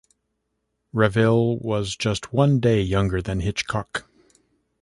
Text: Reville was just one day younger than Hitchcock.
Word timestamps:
Reville 0.93 1.59
was 1.59 1.95
just 1.95 2.33
one 2.33 2.59
day 2.59 2.81
younger 2.81 3.21
than 3.21 3.41
Hitchcock. 3.41 4.09